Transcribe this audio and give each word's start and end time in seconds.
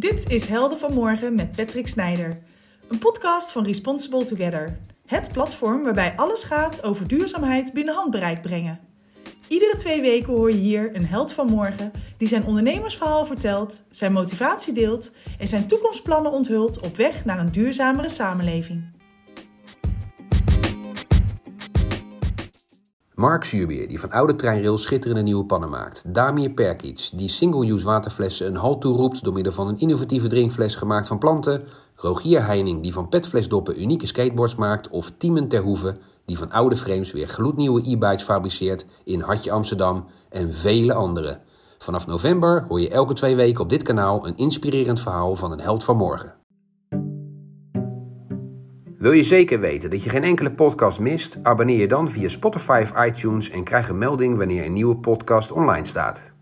Dit 0.00 0.32
is 0.32 0.46
Helden 0.46 0.78
van 0.78 0.94
Morgen 0.94 1.34
met 1.34 1.52
Patrick 1.52 1.86
Snijder. 1.88 2.38
Een 2.88 2.98
podcast 2.98 3.52
van 3.52 3.64
Responsible 3.64 4.24
Together. 4.24 4.78
Het 5.06 5.32
platform 5.32 5.82
waarbij 5.82 6.12
alles 6.16 6.44
gaat 6.44 6.82
over 6.82 7.08
duurzaamheid 7.08 7.72
binnen 7.72 7.94
handbereik 7.94 8.42
brengen. 8.42 8.80
Iedere 9.48 9.76
twee 9.76 10.00
weken 10.00 10.32
hoor 10.32 10.50
je 10.50 10.58
hier 10.58 10.96
een 10.96 11.06
held 11.06 11.32
van 11.32 11.46
morgen 11.46 11.90
die 12.16 12.28
zijn 12.28 12.44
ondernemersverhaal 12.44 13.24
vertelt, 13.24 13.82
zijn 13.90 14.12
motivatie 14.12 14.72
deelt 14.72 15.12
en 15.38 15.46
zijn 15.46 15.66
toekomstplannen 15.66 16.32
onthult 16.32 16.80
op 16.80 16.96
weg 16.96 17.24
naar 17.24 17.38
een 17.38 17.52
duurzamere 17.52 18.08
samenleving. 18.08 18.99
Mark 23.20 23.44
Zuurbeer, 23.44 23.88
die 23.88 24.00
van 24.00 24.10
oude 24.10 24.34
treinrails 24.34 24.82
schitterende 24.82 25.22
nieuwe 25.22 25.44
pannen 25.44 25.70
maakt. 25.70 26.04
Damir 26.06 26.50
Perkic, 26.50 27.10
die 27.14 27.28
single-use 27.28 27.84
waterflessen 27.84 28.46
een 28.46 28.56
halt 28.56 28.80
toeroept 28.80 29.24
door 29.24 29.32
middel 29.32 29.52
van 29.52 29.68
een 29.68 29.78
innovatieve 29.78 30.28
drinkfles 30.28 30.74
gemaakt 30.74 31.06
van 31.06 31.18
planten. 31.18 31.62
Rogier 31.94 32.44
Heining, 32.44 32.82
die 32.82 32.92
van 32.92 33.08
petflesdoppen 33.08 33.80
unieke 33.82 34.06
skateboards 34.06 34.54
maakt. 34.54 34.88
Of 34.88 35.12
Tiemen 35.16 35.48
Terhoeven, 35.48 35.98
die 36.24 36.38
van 36.38 36.50
oude 36.50 36.76
frames 36.76 37.12
weer 37.12 37.28
gloednieuwe 37.28 37.82
e-bikes 37.90 38.24
fabriceert 38.24 38.86
in 39.04 39.20
Hartje 39.20 39.52
Amsterdam. 39.52 40.06
En 40.28 40.54
vele 40.54 40.94
anderen. 40.94 41.40
Vanaf 41.78 42.06
november 42.06 42.64
hoor 42.68 42.80
je 42.80 42.90
elke 42.90 43.14
twee 43.14 43.36
weken 43.36 43.62
op 43.62 43.70
dit 43.70 43.82
kanaal 43.82 44.26
een 44.26 44.36
inspirerend 44.36 45.00
verhaal 45.00 45.36
van 45.36 45.52
een 45.52 45.60
held 45.60 45.84
van 45.84 45.96
morgen. 45.96 46.39
Wil 49.00 49.12
je 49.12 49.22
zeker 49.22 49.60
weten 49.60 49.90
dat 49.90 50.04
je 50.04 50.10
geen 50.10 50.24
enkele 50.24 50.50
podcast 50.50 51.00
mist? 51.00 51.38
Abonneer 51.42 51.78
je 51.78 51.88
dan 51.88 52.08
via 52.08 52.28
Spotify 52.28 52.80
of 52.82 53.06
iTunes 53.06 53.50
en 53.50 53.64
krijg 53.64 53.88
een 53.88 53.98
melding 53.98 54.36
wanneer 54.36 54.64
een 54.64 54.72
nieuwe 54.72 54.96
podcast 54.96 55.52
online 55.52 55.84
staat. 55.84 56.34